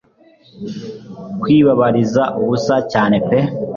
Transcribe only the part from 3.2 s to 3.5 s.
pe